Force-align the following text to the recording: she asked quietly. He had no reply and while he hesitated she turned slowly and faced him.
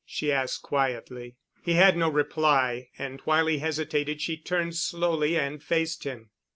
she 0.03 0.31
asked 0.31 0.63
quietly. 0.63 1.35
He 1.61 1.73
had 1.73 1.95
no 1.95 2.09
reply 2.09 2.89
and 2.97 3.21
while 3.21 3.45
he 3.45 3.59
hesitated 3.59 4.19
she 4.19 4.35
turned 4.35 4.75
slowly 4.75 5.37
and 5.37 5.61
faced 5.61 6.05
him. 6.05 6.31